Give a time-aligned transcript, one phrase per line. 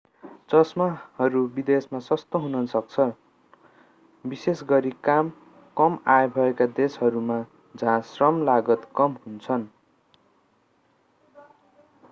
[0.51, 3.11] चश्माहरू विदेशमा सस्ता हुन सक्छन्
[4.25, 7.37] विशेषगरी कम आय भएका देशहरूमा
[7.75, 9.65] जहाँ श्रम लागत कम हुन्छन्